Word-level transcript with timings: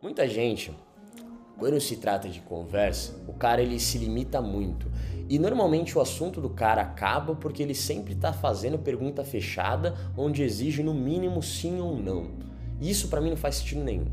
Muita 0.00 0.28
gente, 0.28 0.72
quando 1.58 1.80
se 1.80 1.96
trata 1.96 2.28
de 2.28 2.40
conversa, 2.40 3.20
o 3.26 3.32
cara 3.32 3.60
ele 3.60 3.80
se 3.80 3.98
limita 3.98 4.40
muito. 4.40 4.88
E 5.28 5.40
normalmente 5.40 5.98
o 5.98 6.00
assunto 6.00 6.40
do 6.40 6.50
cara 6.50 6.82
acaba 6.82 7.34
porque 7.34 7.64
ele 7.64 7.74
sempre 7.74 8.12
está 8.12 8.32
fazendo 8.32 8.78
pergunta 8.78 9.24
fechada, 9.24 9.96
onde 10.16 10.44
exige 10.44 10.84
no 10.84 10.94
mínimo 10.94 11.42
sim 11.42 11.80
ou 11.80 11.96
não. 11.96 12.30
E 12.80 12.88
isso 12.88 13.08
para 13.08 13.20
mim 13.20 13.30
não 13.30 13.36
faz 13.36 13.56
sentido 13.56 13.82
nenhum. 13.82 14.06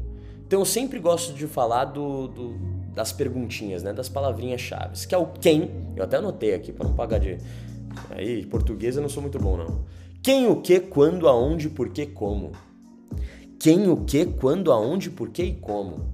Então 0.47 0.59
eu 0.59 0.65
sempre 0.65 0.97
gosto 0.97 1.33
de 1.33 1.45
falar 1.45 1.85
do, 1.85 2.27
do 2.29 2.79
das 2.95 3.13
perguntinhas, 3.13 3.83
né, 3.83 3.93
das 3.93 4.09
palavrinhas 4.09 4.59
chaves, 4.59 5.05
que 5.05 5.13
é 5.13 5.17
o 5.17 5.27
quem. 5.27 5.69
Eu 5.95 6.03
até 6.03 6.17
anotei 6.17 6.55
aqui 6.55 6.71
para 6.71 6.87
não 6.87 6.95
pagar 6.95 7.19
de 7.19 7.37
aí 8.11 8.45
português 8.45 8.95
eu 8.95 9.01
não 9.01 9.09
sou 9.09 9.21
muito 9.21 9.39
bom 9.39 9.57
não. 9.57 9.85
Quem, 10.21 10.47
o 10.47 10.61
que, 10.61 10.79
quando, 10.81 11.27
aonde, 11.27 11.69
por 11.69 11.89
que, 11.89 12.05
como. 12.05 12.51
Quem, 13.57 13.89
o 13.89 14.03
que, 14.03 14.25
quando, 14.25 14.71
aonde, 14.71 15.09
por 15.09 15.29
que 15.29 15.43
e 15.43 15.55
como. 15.55 16.13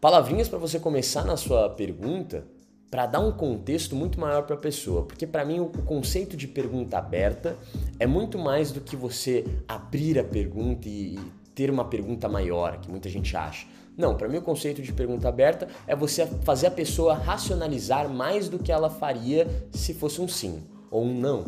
Palavrinhas 0.00 0.48
para 0.48 0.58
você 0.58 0.80
começar 0.80 1.24
na 1.24 1.36
sua 1.36 1.70
pergunta 1.70 2.44
para 2.90 3.06
dar 3.06 3.20
um 3.20 3.32
contexto 3.32 3.96
muito 3.96 4.20
maior 4.20 4.42
para 4.42 4.54
a 4.54 4.58
pessoa, 4.58 5.02
porque 5.06 5.26
para 5.26 5.44
mim 5.44 5.60
o 5.60 5.66
conceito 5.68 6.36
de 6.36 6.46
pergunta 6.46 6.98
aberta 6.98 7.56
é 7.98 8.06
muito 8.06 8.38
mais 8.38 8.70
do 8.70 8.80
que 8.80 8.94
você 8.96 9.44
abrir 9.66 10.18
a 10.18 10.24
pergunta 10.24 10.88
e 10.88 11.18
ter 11.54 11.70
uma 11.70 11.84
pergunta 11.84 12.28
maior, 12.28 12.78
que 12.78 12.90
muita 12.90 13.08
gente 13.08 13.36
acha. 13.36 13.66
Não, 13.96 14.16
para 14.16 14.28
mim 14.28 14.38
o 14.38 14.42
conceito 14.42 14.80
de 14.80 14.92
pergunta 14.92 15.28
aberta 15.28 15.68
é 15.86 15.94
você 15.94 16.26
fazer 16.44 16.68
a 16.68 16.70
pessoa 16.70 17.14
racionalizar 17.14 18.08
mais 18.08 18.48
do 18.48 18.58
que 18.58 18.72
ela 18.72 18.88
faria 18.88 19.46
se 19.70 19.92
fosse 19.92 20.20
um 20.20 20.28
sim 20.28 20.62
ou 20.90 21.04
um 21.04 21.14
não. 21.14 21.44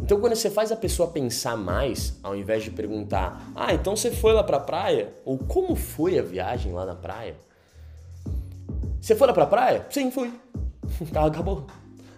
Então, 0.00 0.20
quando 0.20 0.36
você 0.36 0.48
faz 0.48 0.70
a 0.70 0.76
pessoa 0.76 1.10
pensar 1.10 1.56
mais, 1.56 2.14
ao 2.22 2.36
invés 2.36 2.62
de 2.62 2.70
perguntar, 2.70 3.50
ah, 3.54 3.74
então 3.74 3.96
você 3.96 4.12
foi 4.12 4.32
lá 4.32 4.44
pra 4.44 4.60
praia? 4.60 5.12
Ou 5.24 5.36
como 5.36 5.74
foi 5.74 6.18
a 6.18 6.22
viagem 6.22 6.72
lá 6.72 6.86
na 6.86 6.94
praia? 6.94 7.34
Você 9.00 9.16
foi 9.16 9.26
lá 9.26 9.32
pra 9.32 9.46
praia? 9.46 9.86
Sim, 9.90 10.10
fui. 10.10 10.32
Acabou. 11.14 11.66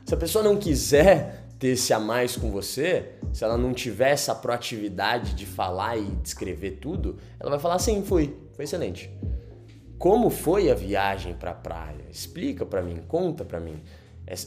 Se 0.04 0.14
a 0.14 0.16
pessoa 0.16 0.44
não 0.44 0.56
quiser 0.56 1.46
ter 1.60 1.68
esse 1.68 1.92
a 1.92 2.00
mais 2.00 2.36
com 2.36 2.50
você, 2.50 3.12
se 3.34 3.44
ela 3.44 3.58
não 3.58 3.74
tiver 3.74 4.10
essa 4.10 4.34
proatividade 4.34 5.34
de 5.34 5.44
falar 5.44 5.98
e 5.98 6.06
descrever 6.22 6.78
tudo, 6.80 7.18
ela 7.38 7.50
vai 7.50 7.58
falar 7.58 7.78
sim, 7.78 8.02
fui. 8.02 8.34
Foi 8.54 8.64
excelente. 8.64 9.10
Como 9.98 10.30
foi 10.30 10.70
a 10.70 10.74
viagem 10.74 11.34
pra 11.34 11.52
praia? 11.52 12.06
Explica 12.10 12.64
para 12.64 12.80
mim, 12.80 13.02
conta 13.06 13.44
para 13.44 13.60
mim. 13.60 13.78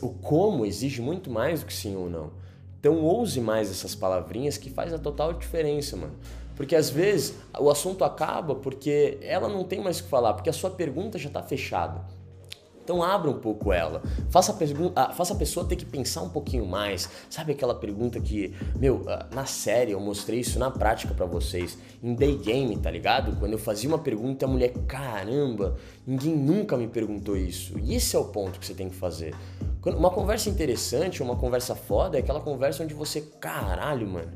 O 0.01 0.09
como 0.09 0.65
exige 0.65 1.03
muito 1.03 1.29
mais 1.29 1.59
do 1.59 1.67
que 1.67 1.73
sim 1.73 1.95
ou 1.95 2.09
não. 2.09 2.31
Então 2.79 2.99
ouse 3.01 3.39
mais 3.39 3.69
essas 3.69 3.93
palavrinhas 3.93 4.57
que 4.57 4.71
faz 4.71 4.91
a 4.91 4.97
total 4.97 5.33
diferença, 5.33 5.95
mano. 5.95 6.15
Porque 6.55 6.75
às 6.75 6.89
vezes 6.89 7.35
o 7.59 7.69
assunto 7.69 8.03
acaba 8.03 8.55
porque 8.55 9.19
ela 9.21 9.47
não 9.47 9.63
tem 9.63 9.79
mais 9.79 9.99
o 9.99 10.03
que 10.03 10.09
falar, 10.09 10.33
porque 10.33 10.49
a 10.49 10.53
sua 10.53 10.71
pergunta 10.71 11.19
já 11.19 11.27
está 11.27 11.43
fechada. 11.43 12.01
Então 12.83 13.01
abra 13.01 13.29
um 13.29 13.39
pouco 13.39 13.71
ela. 13.71 14.01
Faça 14.29 14.51
a, 14.51 14.55
pergunta, 14.55 15.09
faça 15.13 15.33
a 15.33 15.37
pessoa 15.37 15.65
ter 15.65 15.77
que 15.77 15.85
pensar 15.85 16.21
um 16.21 16.29
pouquinho 16.29 16.65
mais. 16.65 17.09
Sabe 17.29 17.53
aquela 17.53 17.73
pergunta 17.73 18.19
que, 18.19 18.53
meu, 18.77 19.03
ah, 19.07 19.25
na 19.33 19.45
série 19.45 19.91
eu 19.93 19.99
mostrei 19.99 20.41
isso 20.41 20.59
na 20.59 20.69
prática 20.69 21.13
para 21.13 21.25
vocês. 21.25 21.77
Em 22.03 22.13
day 22.13 22.35
game, 22.35 22.75
tá 22.77 22.91
ligado? 22.91 23.37
Quando 23.39 23.53
eu 23.53 23.57
fazia 23.57 23.87
uma 23.87 23.99
pergunta, 23.99 24.45
a 24.45 24.49
mulher, 24.49 24.73
caramba, 24.85 25.77
ninguém 26.05 26.35
nunca 26.35 26.75
me 26.75 26.87
perguntou 26.87 27.37
isso. 27.37 27.79
E 27.79 27.95
esse 27.95 28.15
é 28.15 28.19
o 28.19 28.25
ponto 28.25 28.59
que 28.59 28.65
você 28.65 28.73
tem 28.73 28.89
que 28.89 28.95
fazer. 28.95 29.33
Uma 29.85 30.09
conversa 30.09 30.49
interessante, 30.49 31.23
uma 31.23 31.35
conversa 31.35 31.75
foda, 31.75 32.17
é 32.17 32.19
aquela 32.19 32.41
conversa 32.41 32.83
onde 32.83 32.93
você, 32.93 33.21
caralho, 33.21 34.07
mano. 34.07 34.31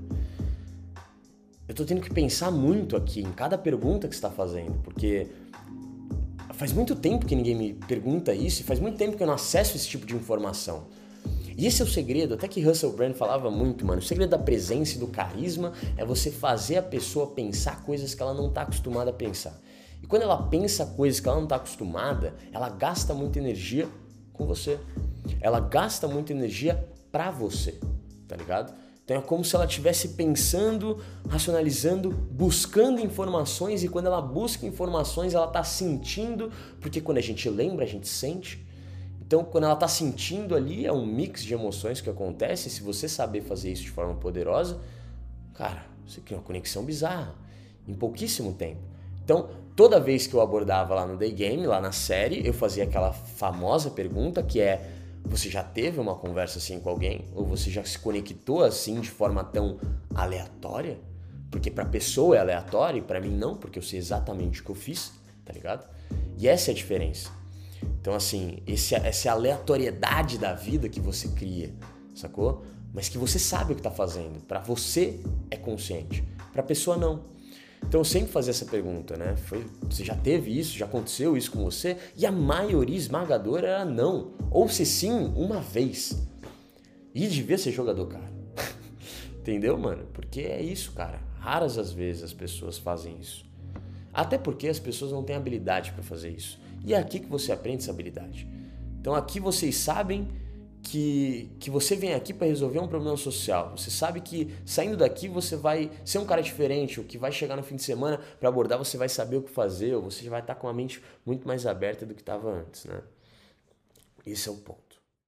Eu 1.67 1.75
tô 1.75 1.83
tendo 1.83 1.99
que 1.99 2.13
pensar 2.13 2.49
muito 2.49 2.95
aqui 2.95 3.21
em 3.21 3.31
cada 3.33 3.57
pergunta 3.57 4.07
que 4.07 4.15
você 4.15 4.21
tá 4.21 4.29
fazendo, 4.29 4.81
porque 4.83 5.27
faz 6.57 6.73
muito 6.73 6.95
tempo 6.95 7.25
que 7.25 7.35
ninguém 7.35 7.55
me 7.55 7.73
pergunta 7.73 8.33
isso 8.33 8.61
e 8.61 8.63
faz 8.63 8.79
muito 8.79 8.97
tempo 8.97 9.15
que 9.15 9.21
eu 9.21 9.27
não 9.27 9.35
acesso 9.35 9.77
esse 9.77 9.87
tipo 9.87 10.05
de 10.05 10.15
informação. 10.15 10.85
E 11.55 11.65
esse 11.65 11.81
é 11.81 11.85
o 11.85 11.87
segredo, 11.87 12.33
até 12.33 12.47
que 12.47 12.61
Russell 12.61 12.91
Brand 12.93 13.13
falava 13.13 13.49
muito, 13.49 13.85
mano. 13.85 13.99
O 13.99 14.03
segredo 14.03 14.31
da 14.31 14.39
presença 14.39 14.95
e 14.95 14.99
do 14.99 15.07
carisma 15.07 15.73
é 15.95 16.03
você 16.03 16.31
fazer 16.31 16.77
a 16.77 16.83
pessoa 16.83 17.27
pensar 17.27 17.83
coisas 17.83 18.13
que 18.13 18.21
ela 18.21 18.33
não 18.33 18.47
está 18.47 18.63
acostumada 18.63 19.11
a 19.11 19.13
pensar. 19.13 19.59
E 20.01 20.07
quando 20.07 20.23
ela 20.23 20.43
pensa 20.49 20.85
coisas 20.85 21.19
que 21.19 21.27
ela 21.27 21.37
não 21.37 21.45
está 21.45 21.57
acostumada, 21.57 22.33
ela 22.51 22.69
gasta 22.69 23.13
muita 23.13 23.39
energia 23.39 23.87
com 24.33 24.45
você. 24.45 24.79
Ela 25.39 25.59
gasta 25.59 26.07
muita 26.07 26.31
energia 26.31 26.87
para 27.11 27.29
você, 27.29 27.79
tá 28.27 28.35
ligado? 28.35 28.73
Então 29.07 29.15
é 29.15 29.21
como 29.21 29.41
se 29.45 29.55
ela 29.55 29.63
estivesse 29.63 30.09
pensando, 30.09 31.01
racionalizando, 31.29 32.11
buscando 32.11 32.99
informações 32.99 33.81
e 33.81 33.87
quando 33.87 34.07
ela 34.07 34.21
busca 34.21 34.65
informações, 34.65 35.33
ela 35.33 35.47
está 35.47 35.63
sentindo, 35.63 36.51
porque 36.81 36.99
quando 36.99 37.17
a 37.17 37.21
gente 37.21 37.49
lembra, 37.49 37.85
a 37.85 37.87
gente 37.87 38.05
sente. 38.05 38.67
Então, 39.21 39.45
quando 39.45 39.63
ela 39.63 39.75
está 39.75 39.87
sentindo 39.87 40.53
ali, 40.53 40.85
é 40.85 40.91
um 40.91 41.05
mix 41.05 41.41
de 41.41 41.53
emoções 41.53 42.01
que 42.01 42.09
acontece. 42.09 42.69
Se 42.69 42.83
você 42.83 43.07
saber 43.07 43.39
fazer 43.43 43.71
isso 43.71 43.83
de 43.83 43.91
forma 43.91 44.13
poderosa, 44.15 44.77
cara, 45.53 45.85
você 46.05 46.19
cria 46.19 46.37
uma 46.37 46.43
conexão 46.43 46.83
bizarra 46.83 47.33
em 47.87 47.93
pouquíssimo 47.93 48.51
tempo. 48.51 48.81
Então, 49.23 49.49
toda 49.73 50.01
vez 50.01 50.27
que 50.27 50.33
eu 50.33 50.41
abordava 50.41 50.93
lá 50.93 51.07
no 51.07 51.15
Day 51.15 51.31
Game, 51.31 51.65
lá 51.65 51.79
na 51.79 51.93
série, 51.93 52.45
eu 52.45 52.53
fazia 52.53 52.83
aquela 52.83 53.13
famosa 53.13 53.89
pergunta 53.89 54.43
que 54.43 54.59
é 54.59 54.91
você 55.27 55.49
já 55.49 55.63
teve 55.63 55.99
uma 55.99 56.15
conversa 56.15 56.57
assim 56.57 56.79
com 56.79 56.89
alguém? 56.89 57.25
Ou 57.33 57.45
você 57.45 57.69
já 57.69 57.83
se 57.83 57.99
conectou 57.99 58.63
assim 58.63 58.99
de 58.99 59.09
forma 59.09 59.43
tão 59.43 59.77
aleatória? 60.15 60.99
Porque 61.51 61.69
para 61.69 61.85
pessoa 61.85 62.35
é 62.35 62.39
aleatório 62.39 62.99
e 62.99 63.01
para 63.01 63.19
mim 63.19 63.31
não, 63.31 63.55
porque 63.55 63.79
eu 63.79 63.83
sei 63.83 63.99
exatamente 63.99 64.61
o 64.61 64.63
que 64.63 64.71
eu 64.71 64.75
fiz, 64.75 65.13
tá 65.45 65.53
ligado? 65.53 65.87
E 66.37 66.47
essa 66.47 66.71
é 66.71 66.73
a 66.73 66.75
diferença. 66.75 67.29
Então, 67.99 68.13
assim, 68.13 68.59
esse, 68.65 68.95
essa 68.95 69.31
aleatoriedade 69.31 70.37
da 70.37 70.53
vida 70.53 70.89
que 70.89 70.99
você 70.99 71.27
cria, 71.29 71.73
sacou? 72.15 72.63
Mas 72.93 73.09
que 73.09 73.17
você 73.17 73.37
sabe 73.37 73.73
o 73.73 73.75
que 73.75 73.81
tá 73.81 73.91
fazendo. 73.91 74.41
Para 74.45 74.59
você 74.59 75.19
é 75.51 75.57
consciente. 75.57 76.23
Para 76.51 76.63
pessoa 76.63 76.97
não. 76.97 77.25
Então 77.85 78.01
eu 78.01 78.05
sempre 78.05 78.31
fazia 78.31 78.51
essa 78.51 78.65
pergunta, 78.65 79.15
né? 79.15 79.35
Foi, 79.35 79.65
você 79.89 80.03
já 80.03 80.15
teve 80.15 80.57
isso? 80.57 80.77
Já 80.77 80.85
aconteceu 80.85 81.37
isso 81.37 81.51
com 81.51 81.63
você? 81.63 81.97
E 82.15 82.25
a 82.25 82.31
maioria 82.31 82.97
esmagadora 82.97 83.67
era 83.67 83.85
não. 83.85 84.31
Ou 84.51 84.67
se 84.67 84.85
sim, 84.85 85.31
uma 85.35 85.61
vez. 85.61 86.17
E 87.13 87.27
devia 87.27 87.57
ser 87.57 87.71
jogador, 87.71 88.07
cara. 88.07 88.29
Entendeu, 89.39 89.77
mano? 89.77 90.05
Porque 90.13 90.41
é 90.41 90.61
isso, 90.61 90.91
cara. 90.91 91.19
Raras 91.39 91.77
as 91.77 91.91
vezes 91.91 92.23
as 92.23 92.33
pessoas 92.33 92.77
fazem 92.77 93.17
isso. 93.19 93.45
Até 94.13 94.37
porque 94.37 94.67
as 94.67 94.79
pessoas 94.79 95.11
não 95.11 95.23
têm 95.23 95.35
habilidade 95.35 95.91
para 95.91 96.03
fazer 96.03 96.31
isso. 96.31 96.59
E 96.83 96.93
é 96.93 96.97
aqui 96.97 97.19
que 97.19 97.27
você 97.27 97.51
aprende 97.51 97.83
essa 97.83 97.91
habilidade. 97.91 98.47
Então 98.99 99.15
aqui 99.15 99.39
vocês 99.39 99.77
sabem 99.77 100.27
que, 100.89 101.51
que 101.59 101.69
você 101.69 101.95
vem 101.95 102.13
aqui 102.13 102.33
para 102.33 102.47
resolver 102.47 102.79
um 102.79 102.87
problema 102.87 103.17
social. 103.17 103.75
Você 103.75 103.91
sabe 103.91 104.21
que 104.21 104.55
saindo 104.65 104.95
daqui 104.95 105.27
você 105.27 105.55
vai 105.55 105.91
ser 106.05 106.19
um 106.19 106.25
cara 106.25 106.41
diferente, 106.41 106.99
o 106.99 107.03
que 107.03 107.17
vai 107.17 107.31
chegar 107.31 107.57
no 107.57 107.63
fim 107.63 107.75
de 107.75 107.83
semana 107.83 108.19
para 108.39 108.47
abordar, 108.47 108.77
você 108.77 108.97
vai 108.97 109.09
saber 109.09 109.35
o 109.35 109.41
que 109.41 109.51
fazer, 109.51 109.95
ou 109.95 110.03
você 110.03 110.29
vai 110.29 110.39
estar 110.39 110.55
com 110.55 110.67
a 110.67 110.73
mente 110.73 111.03
muito 111.25 111.45
mais 111.45 111.65
aberta 111.65 112.05
do 112.05 112.15
que 112.15 112.21
estava 112.21 112.49
antes, 112.49 112.85
né? 112.85 113.01
Esse 114.25 114.47
é 114.47 114.51
o 114.51 114.55
ponto. 114.55 114.86